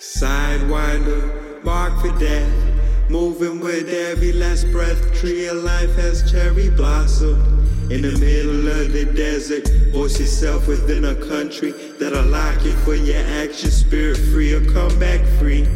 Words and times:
Sidewinder, 0.00 1.62
mark 1.62 2.00
for 2.00 2.18
death. 2.18 2.50
Moving 3.08 3.60
with 3.60 3.88
every 3.88 4.32
last 4.32 4.64
breath. 4.72 5.14
Tree 5.20 5.46
of 5.46 5.58
life 5.62 5.94
has 5.94 6.28
cherry 6.28 6.68
blossomed. 6.70 7.55
In 7.88 8.02
the 8.02 8.18
middle 8.18 8.66
of 8.66 8.92
the 8.92 9.04
desert, 9.04 9.68
voice 9.92 10.18
yourself 10.18 10.66
within 10.66 11.04
a 11.04 11.14
country 11.14 11.70
that'll 11.70 12.24
lock 12.24 12.64
you 12.64 12.72
for 12.78 12.96
your 12.96 13.24
actions. 13.40 13.74
Spirit 13.76 14.16
free 14.16 14.52
or 14.52 14.64
come 14.72 14.98
back 14.98 15.24
free. 15.38 15.68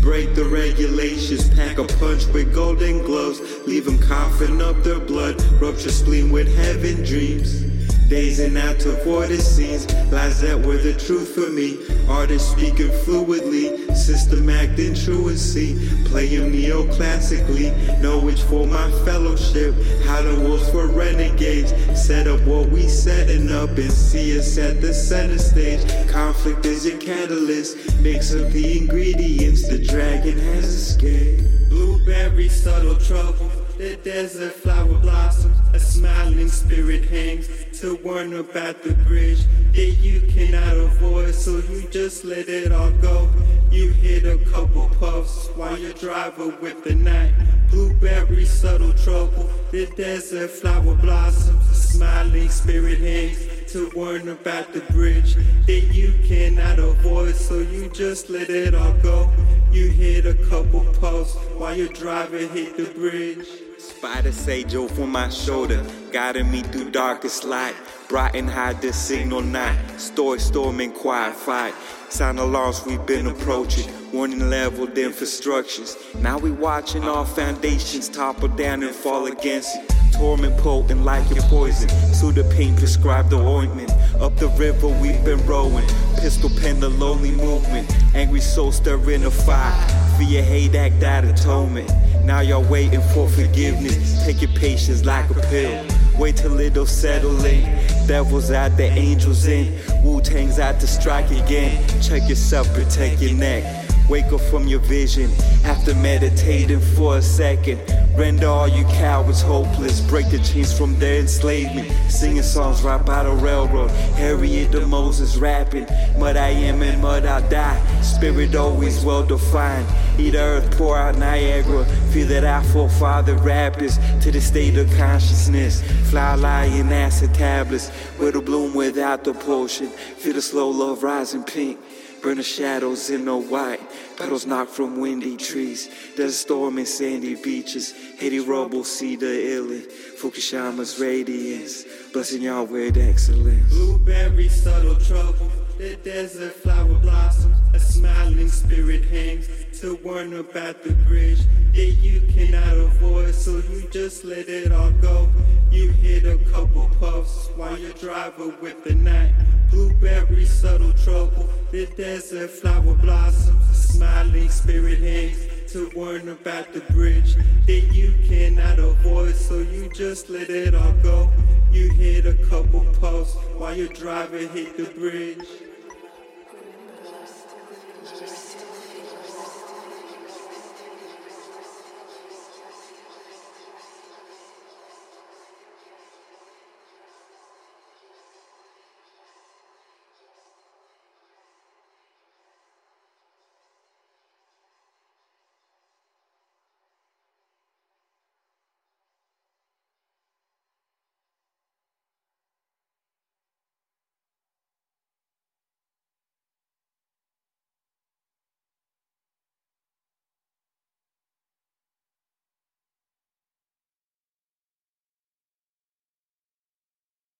Break 0.00 0.34
the 0.34 0.44
regulations, 0.44 1.50
pack 1.50 1.76
a 1.76 1.84
punch 1.84 2.24
with 2.28 2.54
golden 2.54 3.02
gloves. 3.02 3.40
Leave 3.66 3.84
them 3.84 3.98
coughing 3.98 4.62
up 4.62 4.82
their 4.82 5.00
blood. 5.00 5.38
Rupture 5.60 5.90
spleen 5.90 6.32
with 6.32 6.48
heaven 6.56 7.04
dreams. 7.04 7.69
Dazing 8.10 8.56
out 8.56 8.80
to 8.80 8.90
voided 9.04 9.40
scenes, 9.40 9.86
lies 10.10 10.40
that 10.40 10.58
were 10.58 10.78
the 10.78 10.94
truth 10.94 11.32
for 11.32 11.48
me. 11.48 11.78
Artists 12.08 12.50
speaking 12.50 12.88
fluidly, 12.88 13.94
system 13.94 14.50
acting 14.50 14.96
truancy. 14.96 15.78
Playing 16.06 16.50
neoclassically, 16.50 17.70
knowledge 18.02 18.42
for 18.42 18.66
my 18.66 18.90
fellowship. 19.04 19.76
How 20.06 20.22
the 20.22 20.34
wolves 20.40 20.68
for 20.70 20.88
renegades, 20.88 21.72
set 21.94 22.26
up 22.26 22.40
what 22.40 22.68
we 22.70 22.88
setting 22.88 23.48
up 23.52 23.70
and 23.78 23.92
see 23.92 24.36
us 24.36 24.58
at 24.58 24.80
the 24.80 24.92
center 24.92 25.38
stage. 25.38 25.80
Conflict 26.08 26.66
is 26.66 26.84
your 26.84 26.98
catalyst, 26.98 28.00
mix 28.00 28.34
up 28.34 28.50
the 28.50 28.76
ingredients. 28.78 29.68
The 29.68 29.78
dragon 29.78 30.36
has 30.36 30.64
escaped. 30.64 31.44
Blueberry 31.68 32.48
subtle 32.48 32.96
trouble. 32.96 33.69
The 33.80 33.96
desert 33.96 34.52
flower 34.52 34.92
blossoms, 34.98 35.56
a 35.72 35.80
smiling 35.80 36.50
spirit 36.50 37.06
hangs 37.06 37.48
to 37.80 37.96
warn 38.04 38.34
about 38.34 38.82
the 38.82 38.92
bridge 38.92 39.40
that 39.72 39.96
you 40.02 40.20
cannot 40.20 40.76
avoid, 40.76 41.34
so 41.34 41.62
you 41.70 41.88
just 41.88 42.22
let 42.26 42.50
it 42.50 42.72
all 42.72 42.90
go. 42.90 43.30
You 43.70 43.88
hit 43.88 44.26
a 44.26 44.36
couple 44.50 44.90
puffs 45.00 45.48
while 45.56 45.78
your 45.78 45.94
driver 45.94 46.48
with 46.60 46.84
the 46.84 46.94
night. 46.94 47.32
Blueberry 47.70 48.44
subtle 48.44 48.92
trouble, 48.92 49.48
the 49.70 49.86
desert 49.96 50.50
flower 50.50 50.94
blossoms, 50.96 51.70
a 51.70 51.74
smiling 51.74 52.50
spirit 52.50 52.98
hangs 52.98 53.72
to 53.72 53.90
warn 53.96 54.28
about 54.28 54.74
the 54.74 54.80
bridge 54.92 55.36
that 55.64 55.88
you 55.94 56.12
cannot 56.28 56.78
avoid, 56.78 57.34
so 57.34 57.60
you 57.60 57.88
just 57.88 58.28
let 58.28 58.50
it 58.50 58.74
all 58.74 58.92
go. 59.02 59.30
You 59.72 59.88
hit 59.88 60.26
a 60.26 60.34
couple 60.50 60.84
puffs 61.00 61.34
while 61.56 61.74
your 61.74 61.88
driver 61.88 62.36
hit 62.36 62.76
the 62.76 62.84
bridge. 62.84 63.69
Spider 63.80 64.30
sage 64.30 64.74
over 64.74 65.06
my 65.06 65.30
shoulder, 65.30 65.82
guiding 66.12 66.50
me 66.50 66.60
through 66.60 66.90
darkest 66.90 67.44
light. 67.44 67.74
Bright 68.10 68.36
and 68.36 68.48
hide 68.48 68.82
the 68.82 68.92
signal 68.92 69.40
night. 69.40 69.78
Story 69.98 70.38
storming, 70.38 70.92
quiet 70.92 71.34
fight. 71.34 71.72
Sound 72.10 72.38
alarms 72.38 72.84
we've 72.84 73.06
been 73.06 73.26
approaching. 73.26 73.90
Warning 74.12 74.50
leveled 74.50 74.96
infrastructures. 74.96 75.96
Now 76.20 76.36
we 76.36 76.50
watching 76.50 77.04
our 77.04 77.24
foundations 77.24 78.10
topple 78.10 78.48
down 78.48 78.82
and 78.82 78.94
fall 78.94 79.26
against 79.26 79.74
it. 79.76 79.90
Torment 80.12 80.58
potent 80.58 81.02
like 81.02 81.30
your 81.30 81.42
poison. 81.44 81.88
Sue 82.12 82.32
the 82.32 82.44
pain, 82.54 82.76
prescribe 82.76 83.30
the 83.30 83.38
ointment. 83.38 83.90
Up 84.20 84.36
the 84.36 84.48
river 84.58 84.88
we've 84.88 85.24
been 85.24 85.44
rowing. 85.46 85.86
Pistol 86.18 86.50
pen 86.60 86.80
the 86.80 86.90
lonely 86.90 87.30
movement. 87.30 87.90
Angry 88.14 88.40
soul 88.40 88.72
stirring 88.72 89.24
a 89.24 89.30
fire. 89.30 90.00
Your 90.20 90.42
hate 90.42 90.74
act 90.74 91.00
that 91.00 91.24
atonement. 91.24 91.90
Now 92.30 92.42
y'all 92.42 92.62
waiting 92.62 93.00
for 93.12 93.28
forgiveness. 93.28 94.24
Take 94.24 94.40
your 94.40 94.52
patience 94.52 95.04
like 95.04 95.28
a 95.30 95.34
pill. 95.48 95.84
Wait 96.16 96.36
till 96.36 96.60
it'll 96.60 96.86
settle 96.86 97.44
in. 97.44 97.64
Devils 98.06 98.52
out, 98.52 98.76
the 98.76 98.84
angels 98.84 99.46
in. 99.46 99.76
Wu 100.04 100.20
Tang's 100.20 100.60
out 100.60 100.78
to 100.78 100.86
strike 100.86 101.28
again. 101.32 101.84
Check 102.00 102.28
yourself, 102.28 102.72
protect 102.72 103.20
your 103.20 103.34
neck. 103.34 103.64
Wake 104.08 104.26
up 104.26 104.40
from 104.42 104.68
your 104.68 104.78
vision 104.78 105.28
after 105.64 105.92
meditating 105.96 106.78
for 106.78 107.16
a 107.16 107.22
second. 107.22 107.80
Render 108.20 108.48
all 108.48 108.68
you 108.68 108.84
cowards 108.84 109.40
hopeless. 109.40 110.02
Break 110.02 110.28
the 110.28 110.40
chains 110.40 110.76
from 110.76 110.98
their 110.98 111.20
enslavement. 111.20 111.90
Singing 112.10 112.42
songs 112.42 112.82
right 112.82 113.02
by 113.02 113.22
the 113.22 113.30
railroad. 113.30 113.90
Harriet 114.20 114.72
the 114.72 114.86
Moses 114.86 115.38
rapping. 115.38 115.86
Mud 116.18 116.36
I 116.36 116.48
am 116.48 116.82
and 116.82 117.00
mud 117.00 117.24
I 117.24 117.40
die. 117.48 118.02
Spirit 118.02 118.54
always 118.54 119.02
well 119.02 119.24
defined. 119.24 119.88
Eat 120.18 120.34
earth, 120.34 120.70
pour 120.76 120.98
out 120.98 121.16
Niagara. 121.16 121.86
Feel 122.12 122.26
that 122.26 122.44
I 122.44 122.62
forefather 122.64 123.36
rappers 123.36 123.96
to 124.20 124.30
the 124.30 124.40
state 124.42 124.76
of 124.76 124.94
consciousness. 124.98 125.80
Fly 126.10 126.34
lying 126.34 126.92
acid 126.92 127.32
tablets. 127.32 127.90
With 128.18 128.36
a 128.36 128.42
bloom 128.42 128.74
without 128.74 129.24
the 129.24 129.32
potion. 129.32 129.88
Feel 129.88 130.34
the 130.34 130.42
slow 130.42 130.68
love 130.68 131.02
rising 131.02 131.42
pink. 131.42 131.78
Burn 132.22 132.36
the 132.36 132.42
shadows 132.42 133.08
in 133.08 133.24
the 133.24 133.36
white. 133.36 133.80
Petals 134.18 134.44
knocked 134.44 134.72
from 134.72 135.00
windy 135.00 135.38
trees. 135.38 135.88
There's 136.18 136.36
storm 136.36 136.76
in 136.76 136.84
sandy 136.84 137.34
beaches. 137.34 137.94
Haiti 138.18 138.40
rubble, 138.40 138.84
see 138.84 139.16
the 139.16 139.24
illin. 139.24 139.86
Fukushima's 140.18 141.00
radiance. 141.00 141.84
Blessing 142.12 142.42
y'all 142.42 142.66
with 142.66 142.98
excellence. 142.98 143.72
Blueberry 143.72 144.48
subtle 144.48 144.96
trouble. 144.96 145.50
The 145.78 145.96
desert 145.96 146.52
flower 146.52 146.94
blossoms. 146.96 147.56
A 147.72 147.80
smiling 147.80 148.50
spirit 148.50 149.04
hangs 149.06 149.48
to 149.80 149.96
warn 150.04 150.34
about 150.34 150.82
the 150.82 150.92
bridge 150.92 151.40
that 151.72 151.96
you 152.02 152.20
cannot 152.32 152.76
avoid. 152.76 153.34
So 153.34 153.62
you 153.70 153.88
just 153.90 154.24
let 154.24 154.46
it 154.46 154.72
all 154.72 154.90
go. 154.92 155.30
You 155.70 155.92
hit 155.92 156.24
a 156.24 156.36
couple 156.50 156.90
puffs 156.98 157.48
while 157.56 157.78
you're 157.78 157.92
driving 157.92 158.54
with 158.60 158.82
the 158.82 158.94
night. 158.94 159.32
Blueberry 159.70 160.44
subtle 160.44 160.92
trouble. 160.94 161.48
The 161.70 161.86
desert 161.96 162.50
flower 162.50 162.94
blossoms. 162.94 163.64
Smiling 163.76 164.48
spirit 164.48 164.98
hangs 164.98 165.72
to 165.72 165.88
warn 165.94 166.28
about 166.28 166.72
the 166.72 166.80
bridge 166.92 167.36
that 167.66 167.92
you 167.92 168.12
cannot 168.26 168.80
avoid. 168.80 169.36
So 169.36 169.58
you 169.58 169.88
just 169.94 170.28
let 170.28 170.50
it 170.50 170.74
all 170.74 170.92
go. 171.04 171.30
You 171.70 171.88
hit 171.90 172.26
a 172.26 172.34
couple 172.48 172.84
puffs 173.00 173.34
while 173.56 173.76
your 173.76 173.88
driver 173.88 174.38
hit 174.38 174.76
the 174.76 174.86
bridge. 174.98 175.69